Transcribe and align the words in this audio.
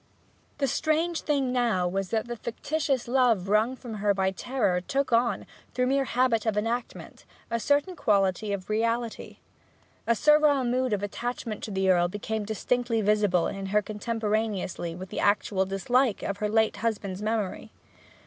The 0.57 0.65
strange 0.67 1.21
thing 1.21 1.53
now 1.53 1.87
was 1.87 2.09
that 2.09 2.27
this 2.27 2.39
fictitious 2.39 3.07
love 3.07 3.47
wrung 3.47 3.75
from 3.75 3.93
her 4.01 4.15
by 4.15 4.31
terror 4.31 4.81
took 4.81 5.13
on, 5.13 5.45
through 5.75 5.85
mere 5.85 6.05
habit 6.05 6.47
of 6.47 6.57
enactment, 6.57 7.23
a 7.51 7.59
certain 7.59 7.95
quality 7.95 8.51
of 8.51 8.67
reality. 8.67 9.37
A 10.07 10.15
servile 10.15 10.63
mood 10.63 10.91
of 10.91 11.03
attachment 11.03 11.63
to 11.65 11.69
the 11.69 11.87
Earl 11.87 12.07
became 12.07 12.45
distinctly 12.45 13.01
visible 13.01 13.45
in 13.45 13.67
her 13.67 13.83
contemporaneously 13.83 14.95
with 14.95 15.13
an 15.13 15.19
actual 15.19 15.67
dislike 15.67 16.21
for 16.21 16.33
her 16.39 16.49
late 16.49 16.77
husband's 16.77 17.21
memory. 17.21 17.71